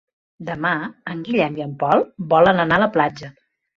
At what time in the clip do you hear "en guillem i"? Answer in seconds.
1.13-1.65